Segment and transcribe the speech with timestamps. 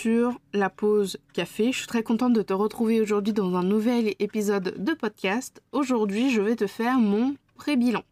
[0.00, 1.72] Sur la pause café.
[1.72, 5.62] Je suis très contente de te retrouver aujourd'hui dans un nouvel épisode de podcast.
[5.72, 8.02] Aujourd'hui, je vais te faire mon pré-bilan.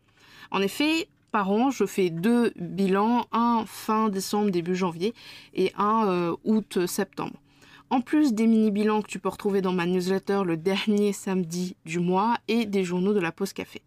[0.51, 5.15] En effet, par an, je fais deux bilans, un fin décembre, début janvier
[5.55, 7.41] et un euh, août-septembre.
[7.89, 12.01] En plus des mini-bilans que tu peux retrouver dans ma newsletter le dernier samedi du
[12.01, 13.81] mois et des journaux de la pause café.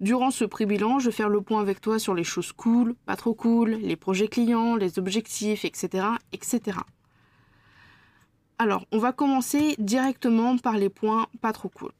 [0.00, 3.16] Durant ce pré-bilan, je vais faire le point avec toi sur les choses cool, pas
[3.16, 6.78] trop cool, les projets clients, les objectifs, etc., etc.
[8.58, 11.90] Alors, on va commencer directement par les points pas trop cool.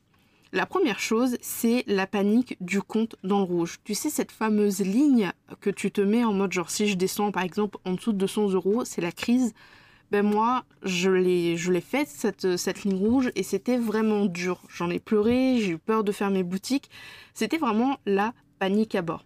[0.53, 3.81] La première chose, c'est la panique du compte dans le rouge.
[3.83, 7.33] Tu sais, cette fameuse ligne que tu te mets en mode genre si je descends
[7.33, 9.53] par exemple en dessous de 200 euros, c'est la crise.
[10.13, 14.63] Ben moi, je l'ai, faite, cette, cette ligne rouge, et c'était vraiment dur.
[14.69, 16.89] J'en ai pleuré, j'ai eu peur de faire mes boutiques.
[17.33, 19.25] C'était vraiment la panique à bord.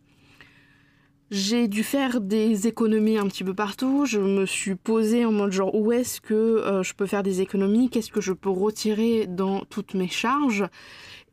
[1.31, 4.07] J'ai dû faire des économies un petit peu partout.
[4.07, 7.43] Je me suis posée en mode genre où est-ce que euh, je peux faire des
[7.43, 10.67] économies, qu'est-ce que je peux retirer dans toutes mes charges?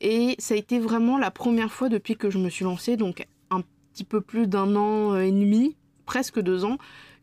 [0.01, 3.25] Et ça a été vraiment la première fois depuis que je me suis lancée, donc
[3.51, 3.61] un
[3.93, 6.77] petit peu plus d'un an et demi, presque deux ans,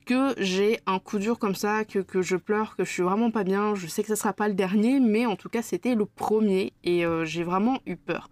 [0.07, 3.45] que j'ai un coup dur comme ça, que, je pleure, que je suis vraiment pas
[3.45, 3.75] bien.
[3.75, 6.73] Je sais que ce sera pas le dernier, mais en tout cas c'était le premier
[6.85, 8.31] et euh, j'ai vraiment eu peur.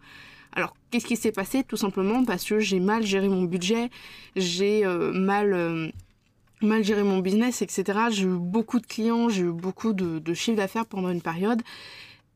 [0.53, 3.91] Alors qu'est-ce qui s'est passé Tout simplement parce que j'ai mal géré mon budget,
[4.37, 5.89] j'ai euh, mal, euh,
[6.61, 7.99] mal géré mon business, etc.
[8.11, 11.63] J'ai eu beaucoup de clients, j'ai eu beaucoup de, de chiffre d'affaires pendant une période.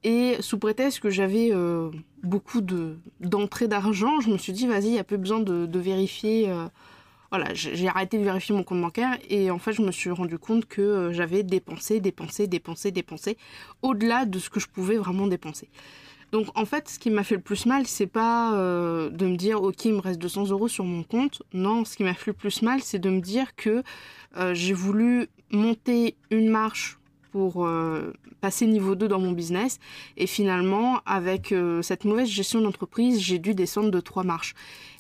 [0.05, 1.51] Et sous prétexte que j'avais
[2.23, 2.61] beaucoup
[3.21, 6.53] d'entrées d'argent, je me suis dit vas-y, il n'y a plus besoin de, de vérifier
[7.37, 10.39] voilà, j'ai arrêté de vérifier mon compte bancaire et en fait je me suis rendu
[10.39, 13.37] compte que euh, j'avais dépensé, dépensé, dépensé, dépensé
[13.83, 15.69] au-delà de ce que je pouvais vraiment dépenser.
[16.35, 19.37] Donc en fait, ce qui m'a fait le plus mal, c'est pas euh, de me
[19.37, 21.45] dire ok, il me reste 200 euros sur mon compte.
[21.53, 23.85] Non, ce qui m'a fait le plus mal, c'est de me dire que
[24.37, 26.99] euh, j'ai voulu monter une marche
[27.35, 27.69] pour
[28.41, 29.81] passer niveau 2 dans mon business.
[30.17, 31.53] Et finalement, avec
[31.83, 34.55] cette mauvaise gestion d'entreprise, j'ai dû descendre de trois marches.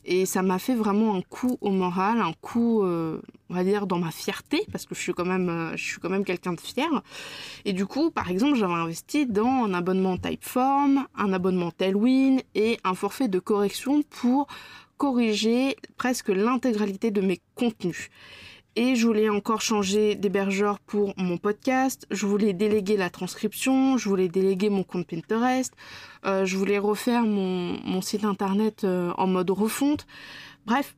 [0.06, 3.18] Et ça m'a fait vraiment un coup au moral, un coup, euh,
[3.48, 5.98] on va dire, dans ma fierté, parce que je suis quand même, euh, je suis
[5.98, 7.02] quand même quelqu'un de fier.
[7.64, 12.78] Et du coup, par exemple, j'avais investi dans un abonnement Typeform, un abonnement Tailwind et
[12.84, 14.46] un forfait de correction pour
[14.98, 18.10] corriger presque l'intégralité de mes contenus.
[18.76, 22.06] Et je voulais encore changer d'hébergeur pour mon podcast.
[22.10, 23.96] Je voulais déléguer la transcription.
[23.98, 25.72] Je voulais déléguer mon compte Pinterest.
[26.26, 30.08] Euh, je voulais refaire mon, site internet euh, en mode refonte.
[30.66, 30.96] Bref,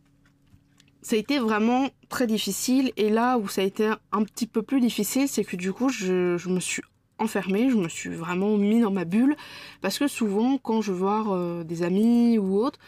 [1.02, 2.92] ça a été vraiment très difficile.
[2.96, 5.90] Et là où ça a été un petit peu plus difficile, c'est que du coup,
[5.90, 6.82] je, je, me suis
[7.18, 7.68] enfermée.
[7.68, 9.36] Je me suis vraiment mis dans ma bulle.
[9.82, 12.78] Parce que souvent, quand je vois euh, des amis ou autres,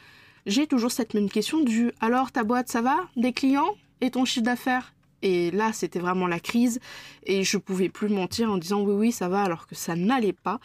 [0.46, 2.96] j'ai toujours cette même question du alors ta boîte ça va?
[3.16, 3.74] Des clients?
[4.00, 4.92] Et ton chiffre d'affaires
[5.22, 6.80] et là, c'était vraiment la crise
[7.24, 10.32] et je pouvais plus mentir en disant oui, oui, ça va alors que ça n'allait
[10.32, 10.60] pas.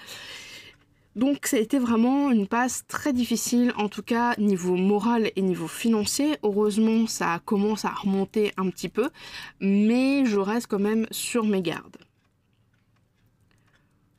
[1.15, 5.41] Donc ça a été vraiment une passe très difficile, en tout cas niveau moral et
[5.41, 6.37] niveau financier.
[6.41, 9.09] Heureusement, ça commence à remonter un petit peu,
[9.59, 11.97] mais je reste quand même sur mes gardes.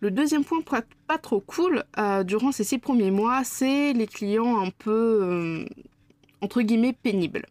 [0.01, 0.61] Le deuxième point
[1.07, 5.65] pas trop cool euh, durant ces six premiers mois, c'est les clients un peu euh,
[6.43, 7.47] entre guillemets pénibles.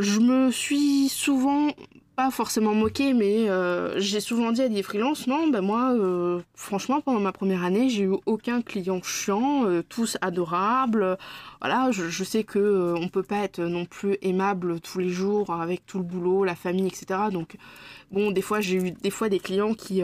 [0.00, 1.68] Je me suis souvent,
[2.16, 6.40] pas forcément moquée, mais euh, j'ai souvent dit à des freelances, non, ben moi, euh,
[6.54, 11.18] franchement, pendant ma première année, j'ai eu aucun client chiant, euh, tous adorables.
[11.60, 15.52] Voilà, je, je sais que on peut pas être non plus aimable tous les jours
[15.52, 17.28] avec tout le boulot, la famille, etc.
[17.30, 17.58] Donc,
[18.10, 20.02] bon, des fois, j'ai eu des fois des clients qui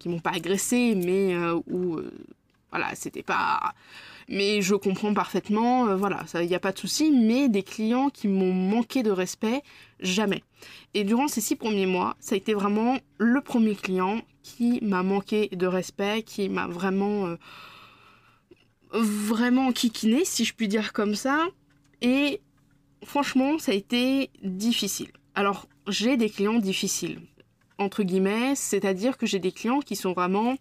[0.00, 1.36] qui m'ont pas agressé, mais
[1.68, 2.00] où
[2.72, 3.74] voilà, c'était pas
[4.30, 8.10] mais je comprends parfaitement, euh, voilà, il n'y a pas de souci, mais des clients
[8.10, 9.62] qui m'ont manqué de respect,
[9.98, 10.44] jamais.
[10.94, 15.02] Et durant ces six premiers mois, ça a été vraiment le premier client qui m'a
[15.02, 17.36] manqué de respect, qui m'a vraiment, euh,
[18.92, 21.48] vraiment kikiné, si je puis dire comme ça.
[22.00, 22.40] Et
[23.04, 25.10] franchement, ça a été difficile.
[25.34, 27.20] Alors, j'ai des clients difficiles,
[27.78, 30.56] entre guillemets, c'est-à-dire que j'ai des clients qui sont vraiment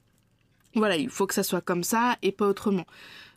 [0.76, 2.86] voilà, il faut que ça soit comme ça et pas autrement.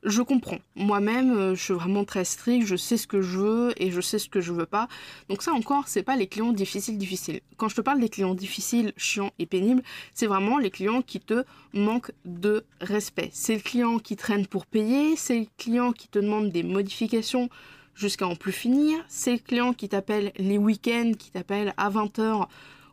[0.05, 0.59] Je comprends.
[0.75, 4.01] Moi-même, euh, je suis vraiment très strict, je sais ce que je veux et je
[4.01, 4.89] sais ce que je veux pas.
[5.29, 7.41] Donc ça encore, c'est pas les clients difficiles difficiles.
[7.57, 9.83] Quand je te parle des clients difficiles, chiants et pénibles,
[10.13, 13.31] c'est vraiment les clients qui te manquent de respect.
[13.33, 17.49] C'est le client qui traîne pour payer, c'est le client qui te demande des modifications
[17.95, 22.47] jusqu'à en plus finir, c'est le client qui t'appelle les week-ends, qui t'appelle à 20h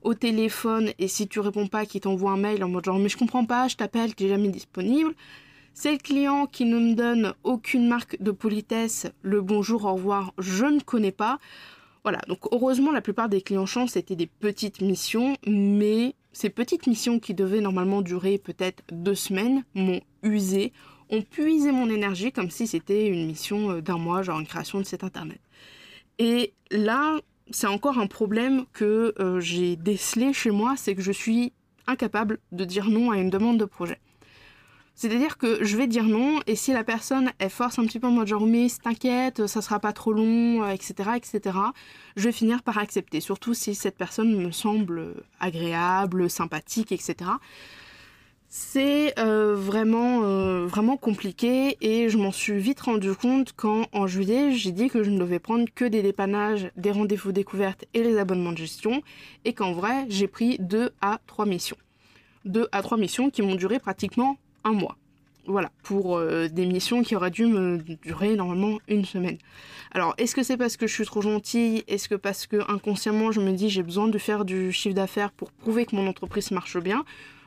[0.03, 3.09] au téléphone et si tu réponds pas, qui t'envoie un mail en mode genre mais
[3.09, 5.15] je comprends pas, je t'appelle, tu n'es jamais disponible.
[5.73, 10.33] C'est le client qui ne me donne aucune marque de politesse, le bonjour, au revoir,
[10.37, 11.39] je ne connais pas.
[12.03, 16.87] Voilà, donc heureusement la plupart des clients chants c'était des petites missions, mais ces petites
[16.87, 20.71] missions qui devaient normalement durer peut-être deux semaines m'ont usé,
[21.09, 24.79] ont puisé mon énergie comme si c'était une mission euh, d'un mois, genre une création
[24.79, 25.39] de site internet.
[26.19, 27.19] Et là,
[27.51, 31.53] c'est encore un problème que euh, j'ai décelé chez moi, c'est que je suis
[31.87, 33.99] incapable de dire non à une demande de projet.
[34.99, 38.07] C'est-à-dire que je vais dire non, et si la personne elle force un petit peu
[38.07, 41.57] en mode genre mais t'inquiète, ça sera pas trop long, etc., euh, etc.,
[42.17, 47.15] je vais finir par accepter, surtout si cette personne me semble agréable, sympathique, etc.
[48.49, 54.05] C'est euh, vraiment, euh, vraiment compliqué et je m'en suis vite rendu compte quand en
[54.05, 58.03] juillet j'ai dit que je ne devais prendre que des dépannages, des rendez-vous découvertes et
[58.03, 59.01] les abonnements de gestion
[59.45, 61.77] et qu'en vrai j'ai pris deux à trois missions.
[62.43, 64.97] Deux à trois missions qui m'ont duré pratiquement un mois.
[65.45, 69.37] Voilà, pour euh, des missions qui auraient dû me durer normalement une semaine.
[69.91, 71.83] Alors, est-ce que c'est parce que je suis trop gentille?
[71.87, 75.31] Est-ce que parce que inconsciemment je me dis j'ai besoin de faire du chiffre d'affaires
[75.31, 77.03] pour prouver que mon entreprise marche bien?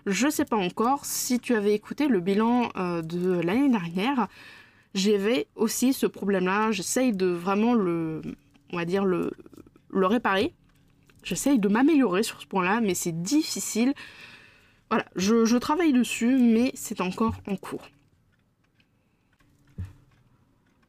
[0.07, 4.27] Je sais pas encore si tu avais écouté le bilan euh, de l'année dernière.
[4.95, 6.73] J'avais aussi ce problème-là.
[6.73, 8.21] J'essaye de vraiment le,
[8.73, 9.31] on va dire le,
[9.91, 10.53] le réparer.
[11.23, 13.95] J'essaye de m'améliorer sur ce point-là, mais c'est difficile.
[14.93, 17.89] Voilà, je, travaille dessus, mais c'est encore en cours.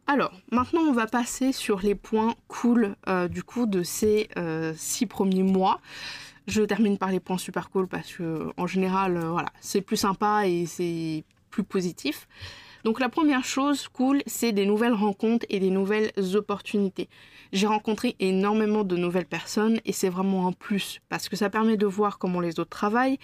[0.07, 4.73] Alors, maintenant on va passer sur les points cool euh, du coup de ces euh,
[4.75, 5.79] six premiers mois.
[6.47, 9.95] Je termine par les points super cool parce que en général, euh, voilà, c'est plus
[9.95, 12.27] sympa et c'est plus positif.
[12.83, 17.07] Donc la première chose cool, c'est des nouvelles rencontres et des nouvelles opportunités.
[17.53, 21.77] J'ai rencontré énormément de nouvelles personnes et c'est vraiment un plus parce que ça permet
[21.77, 23.19] de voir comment les autres travaillent,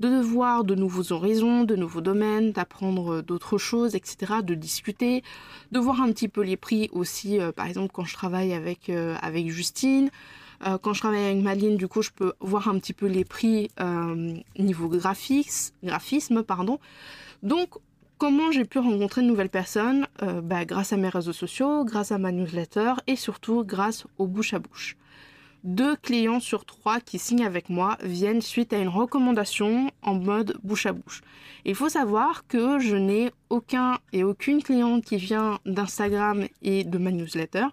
[0.00, 5.22] de voir de nouveaux horizons, de nouveaux domaines, d'apprendre d'autres choses, etc., de discuter,
[5.72, 8.88] de voir un petit peu les prix aussi, euh, par exemple quand je travaille avec,
[8.88, 9.16] euh,
[9.46, 10.10] Justine,
[10.66, 13.24] euh, quand je travaille avec Maline, du coup, je peux voir un petit peu les
[13.24, 16.42] prix euh, niveau graphisme.
[16.46, 16.78] Pardon.
[17.42, 17.70] Donc,
[18.22, 22.12] comment j'ai pu rencontrer de nouvelles personnes euh, bah, Grâce à mes réseaux sociaux, grâce
[22.12, 24.96] à ma newsletter et surtout grâce au bouche à bouche.
[25.64, 30.56] Deux clients sur trois qui signent avec moi viennent suite à une recommandation en mode
[30.62, 31.22] bouche à bouche.
[31.64, 36.98] Il faut savoir que je n'ai aucun et aucune cliente qui vient d'Instagram et de
[36.98, 37.66] ma newsletter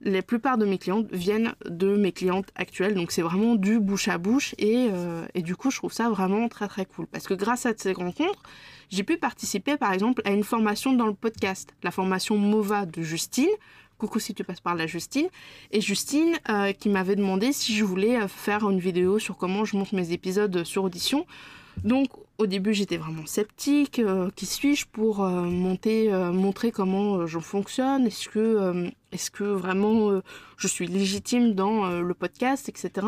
[0.00, 4.08] la plupart de mes clientes viennent de mes clientes actuelles, donc c'est vraiment du bouche
[4.08, 7.34] à bouche euh, et, du coup je trouve ça vraiment très très cool parce que
[7.34, 8.42] grâce à ces rencontres,
[8.90, 13.02] j'ai pu participer par exemple à une formation dans le podcast, la formation MOVA de
[13.02, 13.48] Justine.
[13.98, 15.28] Coucou si tu passes par la Justine.
[15.72, 19.64] Et Justine euh, qui m'avait demandé si je voulais euh, faire une vidéo sur comment
[19.64, 21.26] je monte mes épisodes sur audition.
[21.84, 22.08] Donc
[22.38, 28.28] au début j'étais vraiment sceptique, euh, qui suis-je pour monter, montrer comment je fonctionne, est-ce
[28.28, 30.20] que, est que vraiment
[30.56, 33.06] je suis légitime dans le podcast, etc.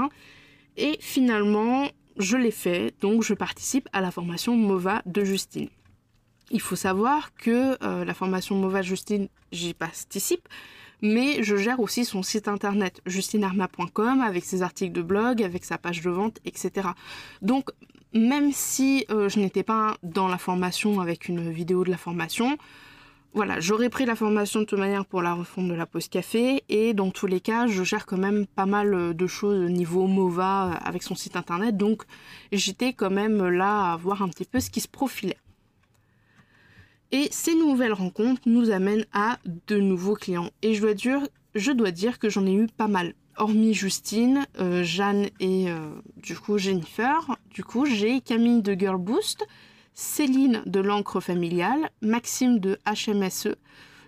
[0.77, 1.89] Et finalement
[2.21, 5.69] je l'ai fait, donc je participe à la formation MOVA de Justine.
[6.51, 10.49] Il faut savoir que la formation MOVA Justine, j'y participe,
[11.03, 15.79] mais je gère aussi son site internet justinearma.com avec ses articles de blog, avec sa
[15.79, 16.89] page de vente, etc.
[17.41, 17.71] Donc
[18.13, 22.59] même si euh, je n'étais pas dans la formation avec une vidéo de la formation,
[23.33, 26.65] voilà, j'aurais pris la formation de toute manière pour la refonte de la pause café
[26.69, 29.69] et dans tous les cas, je gère quand même pas mal euh, de choses au
[29.69, 32.03] niveau MOVA euh, avec son site internet, donc
[32.51, 35.39] j'étais quand même là à voir un petit peu ce qui se profilait.
[37.13, 40.51] Et ces nouvelles rencontres nous amènent à de nouveaux clients.
[40.63, 45.67] Et je dois dire, que j'en ai eu pas mal hormis Justine, euh, Jeanne et
[46.17, 49.47] du coup Jennifer, du coup j'ai Camille de Girl Boost,
[49.95, 53.57] Céline de l'encre familiale, Maxime de HMSE,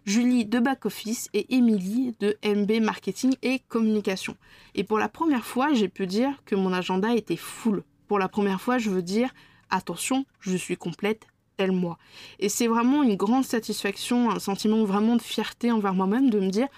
[0.05, 4.37] Julie de Back Office et Émilie de MB Marketing et Communication.
[4.75, 7.85] Et pour la première fois, j'ai pu dire que mon agenda était full.
[8.09, 9.31] Pour la première fois, je veux dire
[9.71, 11.99] attention, je suis complète tel mois.
[12.39, 16.51] Et c'est vraiment une grande satisfaction, un sentiment vraiment de fierté envers moi-même de me
[16.51, 16.69] dire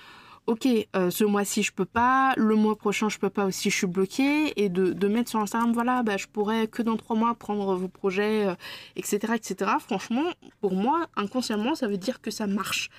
[0.47, 3.77] ok, euh, ce mois-ci je peux pas, le mois prochain je peux pas aussi, je
[3.77, 7.35] suis bloqué, et de, mettre sur Instagram, voilà, bah, je pourrais que dans trois mois
[7.35, 8.55] prendre vos projets,
[8.97, 9.73] etc., euh, etc.
[9.81, 10.25] Franchement,
[10.61, 12.91] pour moi, inconsciemment, ça veut dire que ça marche.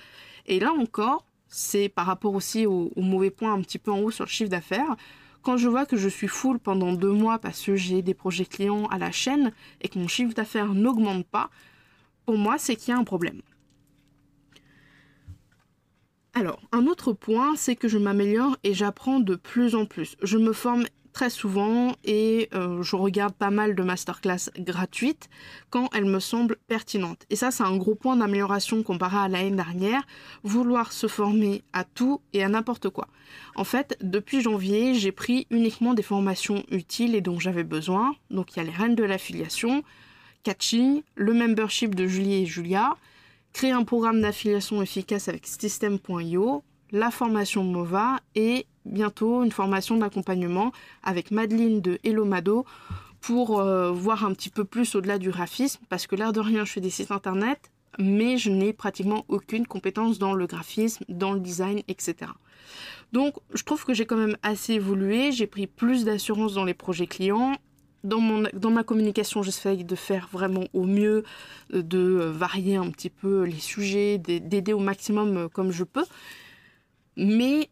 [0.46, 4.00] Et là encore, c'est par rapport aussi au, au, mauvais point un petit peu en
[4.00, 4.96] haut sur le chiffre d'affaires.
[5.42, 8.46] Quand je vois que je suis full pendant deux mois parce que j'ai des projets
[8.46, 11.50] clients à la chaîne et que mon chiffre d'affaires n'augmente pas,
[12.24, 13.42] pour moi, c'est qu'il y a un problème.
[16.38, 20.18] Alors, un autre point, c'est que je m'améliore et j'apprends de plus en plus.
[20.22, 25.30] Je me forme très souvent et euh, je regarde pas mal de masterclass gratuites
[25.70, 27.24] quand elles me semblent pertinentes.
[27.30, 30.02] Et ça, c'est un gros point d'amélioration comparé à l'année dernière,
[30.42, 33.08] vouloir se former à tout et à n'importe quoi.
[33.54, 38.14] En fait, depuis janvier, j'ai pris uniquement des formations utiles et dont j'avais besoin.
[38.30, 39.82] Donc il y a les reines de l'affiliation,
[40.42, 42.94] catching, le membership de Julie et Julia,
[43.56, 50.72] créer un programme d'affiliation efficace avec System.io, la formation MOVA et bientôt une formation d'accompagnement
[51.02, 52.66] avec Madeline de Hello Mado
[53.22, 56.66] pour euh, voir un petit peu plus au-delà du graphisme parce que l'air de rien
[56.66, 61.32] je fais des sites internet mais je n'ai pratiquement aucune compétence dans le graphisme, dans
[61.32, 62.32] le design, etc.
[63.12, 66.74] Donc je trouve que j'ai quand même assez évolué, j'ai pris plus d'assurance dans les
[66.74, 67.56] projets clients
[68.06, 71.24] dans, ma communication, j'essaye de faire vraiment au mieux,
[71.74, 75.84] euh, de euh, varier un petit peu les sujets, d'aider au maximum euh, comme je
[75.84, 76.04] peux.
[77.16, 77.68] Mais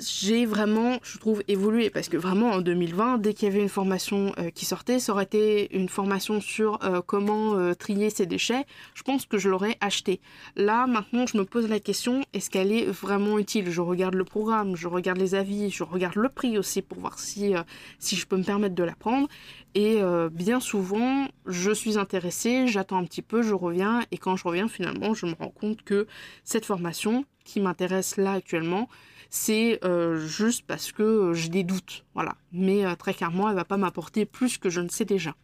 [0.00, 3.68] j'ai vraiment, je trouve, évolué parce que vraiment en 2020, dès qu'il y avait une
[3.68, 8.26] formation euh, qui sortait, ça aurait été une formation sur euh, comment euh, trier ses
[8.26, 8.64] déchets,
[8.94, 10.20] je pense que je l'aurais acheté.
[10.56, 13.70] Là, maintenant, je me pose la question, est-ce qu'elle est vraiment utile?
[13.70, 17.18] Je regarde le programme, je regarde les avis, je regarde le prix aussi pour voir
[17.18, 17.54] si,
[17.98, 19.28] si je peux me permettre de la prendre.
[19.74, 20.00] Et
[20.32, 24.68] bien souvent, je suis intéressée, j'attends un petit peu, je reviens, et quand je reviens,
[24.68, 26.06] finalement, je me rends compte que
[26.44, 28.88] cette formation qui m'intéresse là actuellement,
[29.30, 32.36] c'est euh, juste parce que j'ai des doutes, voilà.
[32.52, 35.34] Mais euh, très clairement, elle va pas m'apporter plus que je ne sais déjà.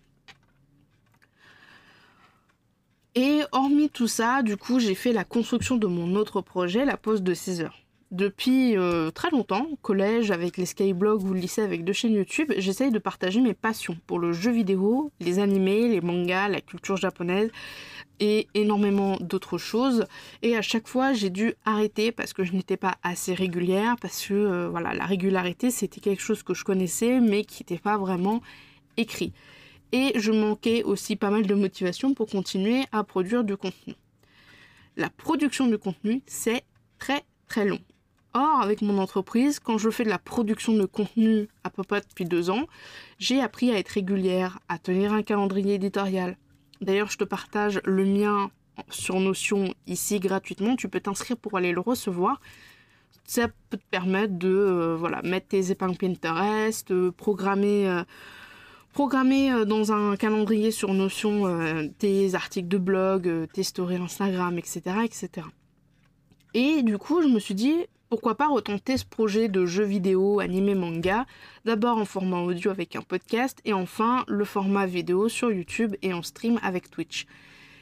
[3.14, 6.96] Et hormis tout ça, du coup, j'ai fait la construction de mon autre projet, la
[6.96, 7.81] pause de 16 heures.
[8.12, 8.76] Depuis
[9.14, 13.40] très longtemps, collège avec les skyblogs ou lycée avec deux chaînes YouTube, j'essaye de partager
[13.40, 17.50] mes passions pour le jeu vidéo, les animés, les mangas, la culture japonaise
[18.20, 20.04] et énormément d'autres choses.
[20.42, 24.26] Et à chaque fois, j'ai dû arrêter parce que je n'étais pas assez régulière, parce
[24.26, 27.96] que euh, voilà, la régularité, c'était quelque chose que je connaissais, mais qui n'était pas
[27.96, 28.42] vraiment
[28.98, 29.32] écrit.
[29.90, 33.94] Et je manquais aussi pas mal de motivation pour continuer à produire du contenu.
[34.96, 36.62] La production de contenu, c'est
[36.98, 37.80] très très long.
[38.34, 42.00] Or, avec mon entreprise, quand je fais de la production de contenu à peu près
[42.00, 42.66] depuis deux ans,
[43.18, 46.36] j'ai appris à être régulière, à tenir un calendrier éditorial,
[46.82, 48.50] D'ailleurs, je te partage le mien
[48.90, 50.74] sur Notion ici gratuitement.
[50.74, 52.40] Tu peux t'inscrire pour aller le recevoir.
[53.24, 58.02] Ça peut te permettre de euh, voilà, mettre tes épingles Pinterest, euh, programmer, euh,
[58.92, 65.46] programmer dans un calendrier sur Notion tes articles de blog, tes stories Instagram, etc., etc.
[66.54, 70.38] Et du coup, je me suis dit, pourquoi pas retenter ce projet de jeu vidéo
[70.38, 71.24] animé manga,
[71.64, 76.12] d'abord en format audio avec un podcast et enfin le format vidéo sur YouTube et
[76.12, 77.24] en stream avec Twitch.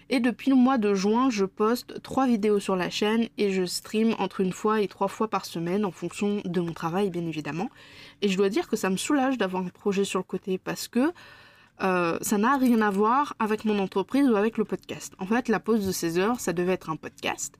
[0.09, 3.65] Et depuis le mois de juin, je poste trois vidéos sur la chaîne et je
[3.65, 7.27] stream entre une fois et trois fois par semaine en fonction de mon travail bien
[7.27, 7.69] évidemment.
[8.23, 10.87] Et je dois dire que ça me soulage d'avoir un projet sur le côté parce
[10.87, 11.13] que
[11.83, 15.13] euh, ça n'a rien à voir avec mon entreprise ou avec le podcast.
[15.19, 17.57] En fait, la pause de 16 heures, ça devait être un podcast.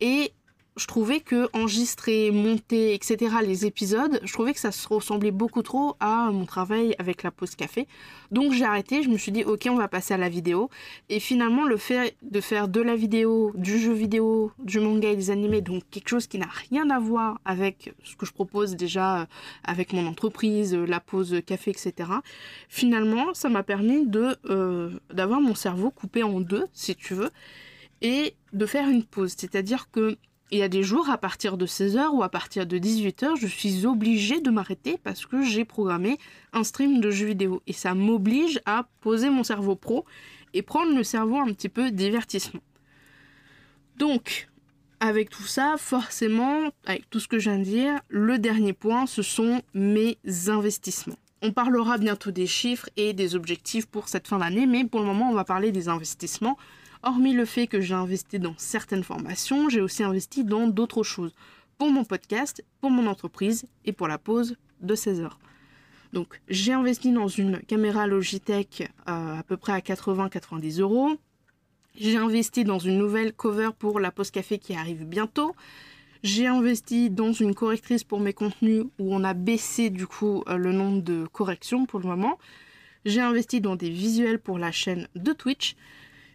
[0.00, 0.32] Et
[0.76, 3.36] je trouvais que enregistrer, monter, etc.
[3.44, 7.30] les épisodes, je trouvais que ça se ressemblait beaucoup trop à mon travail avec la
[7.30, 7.86] pause café.
[8.30, 10.70] Donc j'ai arrêté, je me suis dit ok on va passer à la vidéo.
[11.08, 15.16] Et finalement le fait de faire de la vidéo, du jeu vidéo, du manga et
[15.16, 18.76] des animés, donc quelque chose qui n'a rien à voir avec ce que je propose
[18.76, 19.26] déjà euh,
[19.64, 22.10] avec mon entreprise, euh, la pause café, etc.
[22.68, 27.30] Finalement ça m'a permis euh, d'avoir mon cerveau coupé en deux si tu veux
[28.02, 29.34] et de faire une pause.
[29.36, 30.16] C'est-à-dire que
[30.50, 33.46] il y a des jours, à partir de 16h ou à partir de 18h, je
[33.46, 36.18] suis obligée de m'arrêter parce que j'ai programmé
[36.52, 37.62] un stream de jeux vidéo.
[37.66, 40.04] Et ça m'oblige à poser mon cerveau pro
[40.52, 42.60] et prendre le cerveau un petit peu divertissement.
[43.96, 44.48] Donc,
[44.98, 49.06] avec tout ça, forcément, avec tout ce que je viens de dire, le dernier point,
[49.06, 51.18] ce sont mes investissements.
[51.42, 55.06] On parlera bientôt des chiffres et des objectifs pour cette fin d'année, mais pour le
[55.06, 56.58] moment, on va parler des investissements
[57.02, 61.34] Hormis le fait que j'ai investi dans certaines formations, j'ai aussi investi dans d'autres choses.
[61.78, 65.38] Pour mon podcast, pour mon entreprise et pour la pause de 16 heures.
[66.12, 71.12] Donc j'ai investi dans une caméra Logitech euh, à peu près à 80-90 euros.
[71.94, 75.54] J'ai investi dans une nouvelle cover pour la pause café qui arrive bientôt.
[76.22, 80.56] J'ai investi dans une correctrice pour mes contenus où on a baissé du coup euh,
[80.56, 82.38] le nombre de corrections pour le moment.
[83.06, 85.76] J'ai investi dans des visuels pour la chaîne de Twitch.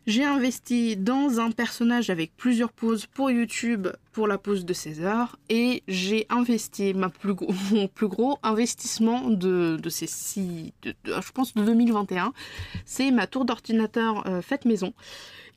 [0.08, 5.02] J'ai investi dans un personnage avec plusieurs pauses pour YouTube pour la pause de 16
[5.02, 5.40] heures.
[5.50, 11.56] Et j'ai investi ma plus gros, mon plus gros investissement de, ces six, je pense
[11.56, 12.34] de 2021.
[12.86, 14.94] C'est ma tour d'ordinateur euh, faite maison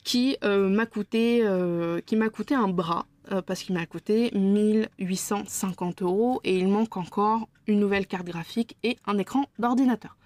[0.02, 3.06] qui euh, m'a coûté, euh, qui m'a coûté un bras
[3.44, 8.96] parce qu'il m'a coûté 1850 euros et il manque encore une nouvelle carte graphique et
[9.06, 10.16] un écran d'ordinateur.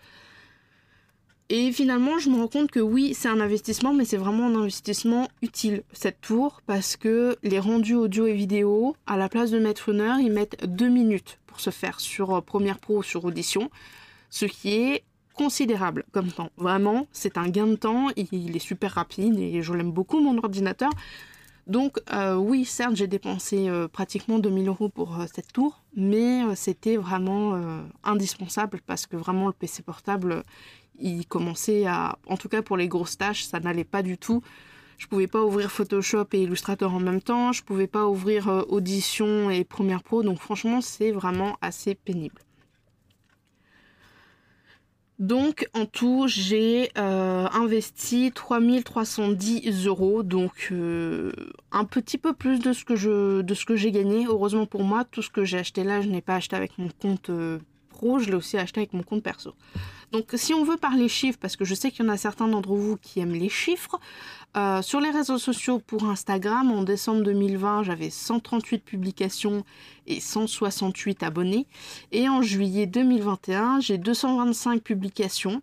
[1.54, 4.54] Et finalement, je me rends compte que oui, c'est un investissement, mais c'est vraiment un
[4.54, 9.58] investissement utile, cette tour, parce que les rendus audio et vidéo, à la place de
[9.58, 13.02] mettre une heure, ils mettent deux minutes pour se faire sur euh, Premiere Pro ou
[13.02, 13.68] sur Audition,
[14.30, 15.04] ce qui est
[15.34, 16.48] considérable comme temps.
[16.56, 20.38] Vraiment, c'est un gain de temps, il est super rapide et je l'aime beaucoup, mon
[20.38, 20.90] ordinateur.
[21.66, 26.96] Donc euh, oui, certes, j'ai dépensé euh, pratiquement 2000 euros pour cette tour, mais c'était
[26.96, 27.60] vraiment
[28.04, 30.44] indispensable parce que vraiment le PC portable,
[30.98, 34.42] il commençait à, en tout cas pour les grosses tâches, ça n'allait pas du tout.
[34.98, 38.62] Je pouvais pas ouvrir Photoshop et Illustrator en même temps, je pouvais pas ouvrir euh,
[38.68, 42.40] Audition et Premiere Pro, donc franchement c'est vraiment assez pénible.
[45.18, 51.32] Donc en tout, j'ai euh, investi 3310 euros, donc euh,
[51.70, 54.26] un petit peu plus de ce que je, de ce que j'ai gagné.
[54.26, 56.88] Heureusement pour moi, tout ce que j'ai acheté là, je n'ai pas acheté avec mon
[56.88, 57.30] compte
[57.88, 59.54] pro, je l'ai aussi acheté avec mon compte perso.
[60.12, 62.46] Donc si on veut parler chiffres, parce que je sais qu'il y en a certains
[62.46, 63.98] d'entre vous qui aiment les chiffres,
[64.54, 69.64] euh, sur les réseaux sociaux pour Instagram, en décembre 2020, j'avais 138 publications
[70.06, 71.66] et 168 abonnés.
[72.12, 75.62] Et en juillet 2021, j'ai 225 publications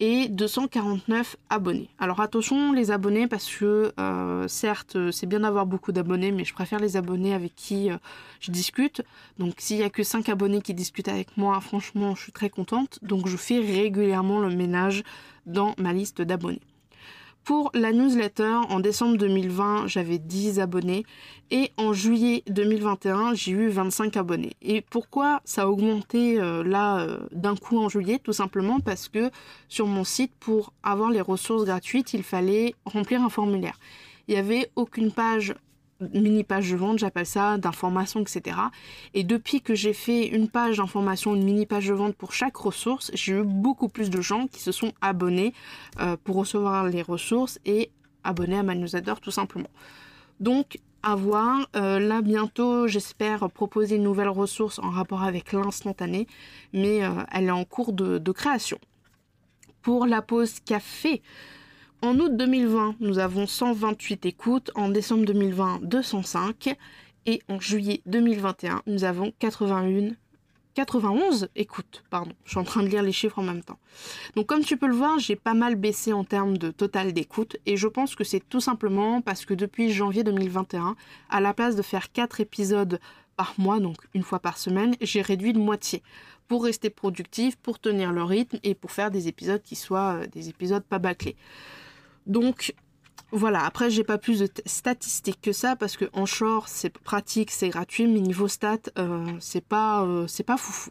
[0.00, 1.88] et 249 abonnés.
[1.98, 6.52] Alors attention les abonnés parce que euh, certes c'est bien d'avoir beaucoup d'abonnés mais je
[6.52, 7.96] préfère les abonnés avec qui euh,
[8.40, 9.02] je discute.
[9.38, 12.50] Donc s'il y a que 5 abonnés qui discutent avec moi franchement je suis très
[12.50, 12.98] contente.
[13.02, 15.02] Donc je fais régulièrement le ménage
[15.46, 16.60] dans ma liste d'abonnés.
[17.46, 21.06] Pour la newsletter, en décembre 2020, j'avais 10 abonnés
[21.52, 24.54] et en juillet 2021, j'ai eu 25 abonnés.
[24.62, 28.18] Et pourquoi ça a augmenté euh, là euh, d'un coup en juillet?
[28.18, 29.30] Tout simplement parce que
[29.68, 33.78] sur mon site, pour avoir les ressources gratuites, il fallait remplir un formulaire.
[34.26, 35.54] Il n'y avait aucune page
[36.00, 38.56] mini page de vente, j'appelle ça, d'information, etc.
[39.14, 42.56] Et depuis que j'ai fait une page d'information, une mini page de vente pour chaque
[42.56, 45.54] ressource, j'ai eu beaucoup plus de gens qui se sont abonnés
[46.00, 47.90] euh, pour recevoir les ressources et
[48.24, 49.70] abonnés à ma newsletter tout simplement.
[50.40, 56.26] Donc à voir, euh, là bientôt j'espère proposer une nouvelle ressource en rapport avec l'instantané,
[56.72, 58.78] mais euh, elle est en cours de, de création.
[59.82, 61.22] Pour la pause café,
[62.02, 66.76] en août 2020, nous avons 128 écoutes, en décembre 2020, 205,
[67.26, 70.12] et en juillet 2021, nous avons 81
[70.74, 72.32] 91 écoutes, pardon.
[72.44, 73.78] Je suis en train de lire les chiffres en même temps.
[74.36, 77.56] Donc comme tu peux le voir, j'ai pas mal baissé en termes de total d'écoute
[77.64, 80.94] et je pense que c'est tout simplement parce que depuis janvier 2021,
[81.30, 83.00] à la place de faire 4 épisodes
[83.36, 86.02] par mois, donc une fois par semaine, j'ai réduit de moitié
[86.46, 90.26] pour rester productif, pour tenir le rythme et pour faire des épisodes qui soient euh,
[90.26, 91.36] des épisodes pas bâclés.
[92.26, 92.74] Donc
[93.32, 97.50] voilà, après j'ai pas plus de statistiques que ça parce que en short c'est pratique,
[97.50, 100.90] c'est gratuit, mais niveau stats euh, c'est pas euh, c'est pas foufou.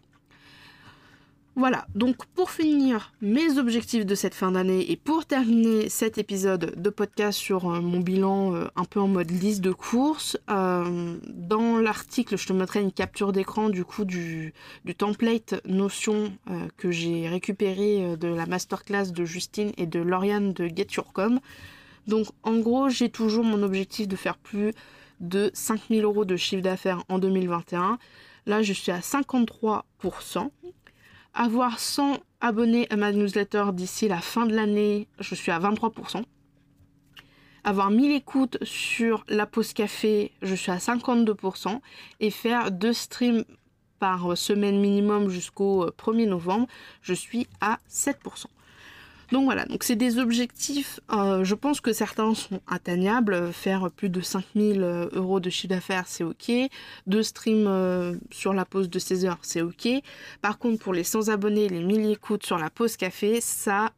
[1.57, 6.73] Voilà, donc pour finir mes objectifs de cette fin d'année et pour terminer cet épisode
[6.75, 12.37] de podcast sur euh, mon bilan un peu en mode liste de courses, dans l'article
[12.37, 16.33] je te mettrai une capture d'écran du coup du, du template Notion
[16.77, 21.39] que j'ai récupéré de la masterclass de Justine et de Lauriane de Get Your Com.
[22.07, 24.73] Donc en gros, j'ai toujours mon objectif de faire plus
[25.19, 27.97] de 5000 euros de chiffre d'affaires en 2021.
[28.45, 30.49] Là, je suis à 53%.
[31.37, 36.23] Avoir 100 abonnés à ma newsletter d'ici la fin de l'année, je suis à 23%.
[37.65, 41.81] Avoir 1000 écoutes sur la pause café, je suis à 52%.
[42.21, 43.43] Et faire deux streams
[43.99, 46.67] par semaine minimum jusqu'au 1er novembre,
[47.01, 48.45] je suis à 7%.
[49.31, 54.09] Donc voilà, donc c'est des objectifs, euh, je pense que certains sont atteignables, faire plus
[54.09, 56.51] de 5000 euh, euros de chiffre d'affaires c'est ok,
[57.07, 59.87] deux streams euh, sur la pause de 16 heures c'est ok,
[60.41, 63.91] par contre pour les 100 abonnés, les 1000 écoutes sur la pause café, ça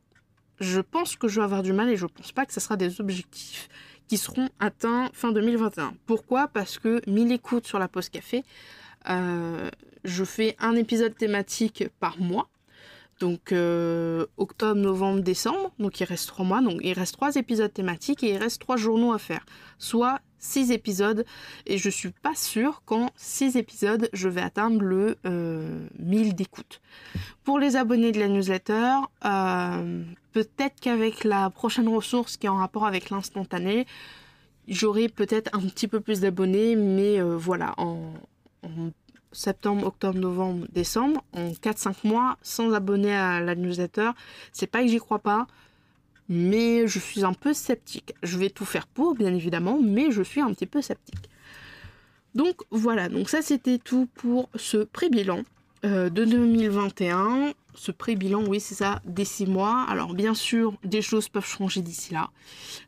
[0.59, 2.77] je pense que je vais avoir du mal et je pense pas que ce sera
[2.77, 3.67] des objectifs
[4.07, 5.93] qui seront atteints fin 2021.
[6.05, 6.47] Pourquoi?
[6.47, 8.43] Parce que 1000 écoutes sur la pause café,
[9.05, 12.47] je fais un épisode thématique par mois
[13.19, 17.73] donc euh, octobre, novembre, décembre, donc il reste trois mois, donc il reste trois épisodes
[17.73, 19.45] thématiques et il reste trois journaux à faire.
[19.79, 21.25] Soit 6 épisodes
[21.65, 25.17] et je suis pas sûre qu'en 6 épisodes je vais atteindre le
[25.99, 26.79] 1000 d'écoute.
[27.43, 28.97] Pour les abonnés de la newsletter,
[30.33, 33.87] peut-être qu'avec la prochaine ressource qui est en rapport avec l'instantané,
[34.67, 38.13] j'aurai peut-être un petit peu plus d'abonnés, mais voilà, en,
[38.63, 38.91] en
[39.31, 44.11] septembre, octobre, novembre, décembre, en 4-5 mois, sans abonner à la newsletter.
[44.51, 45.47] C'est pas que j'y crois pas,
[46.29, 48.13] mais je suis un peu sceptique.
[48.23, 51.29] Je vais tout faire pour, bien évidemment, mais je suis un petit peu sceptique.
[52.35, 55.41] Donc voilà, donc ça c'était tout pour ce pré-bilan
[55.85, 57.53] euh, de 2021.
[57.73, 59.85] Ce pré-bilan, oui, c'est ça, des 6 mois.
[59.87, 62.29] Alors bien sûr, des choses peuvent changer d'ici là.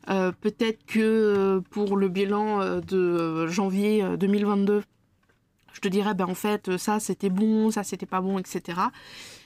[0.08, 4.82] Euh, peut-être que euh, pour le bilan de janvier 2022,
[5.72, 8.80] je te dirais, ben en fait, ça c'était bon, ça c'était pas bon, etc.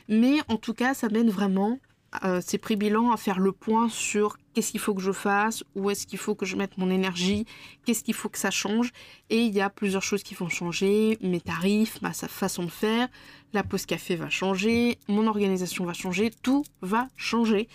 [0.09, 1.79] Mais en tout cas, ça mène vraiment
[2.23, 5.65] euh, ces prix bilans à faire le point sur qu'est-ce qu'il faut que je fasse,
[5.75, 7.45] où est-ce qu'il faut que je mette mon énergie,
[7.85, 8.93] qu'est-ce qu'il faut que ça change.
[9.31, 13.09] Et il y a plusieurs choses qui vont changer, mes tarifs, ma façon de faire,
[13.53, 17.69] la pause café va changer, mon organisation va changer, tout va changer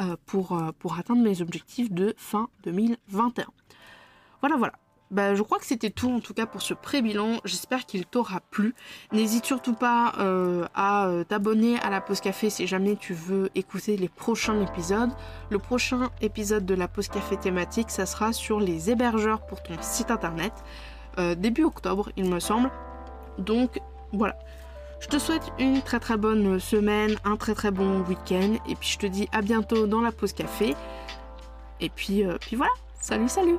[0.00, 3.46] euh, pour, euh, pour atteindre mes objectifs de fin 2021.
[4.40, 4.74] Voilà, voilà.
[5.10, 7.40] Bah, je crois que c'était tout en tout cas pour ce pré-bilan.
[7.44, 8.74] J'espère qu'il t'aura plu.
[9.12, 13.50] N'hésite surtout pas euh, à euh, t'abonner à la pause café si jamais tu veux
[13.56, 15.10] écouter les prochains épisodes.
[15.50, 19.74] Le prochain épisode de la pause café thématique, ça sera sur les hébergeurs pour ton
[19.80, 20.52] site internet.
[21.18, 22.70] Euh, début octobre, il me semble.
[23.38, 23.80] Donc
[24.12, 24.38] voilà.
[25.00, 28.58] Je te souhaite une très très bonne semaine, un très très bon week-end.
[28.68, 30.76] Et puis je te dis à bientôt dans la pause café.
[31.80, 32.72] Et puis, puis voilà.
[33.00, 33.56] Salut, salut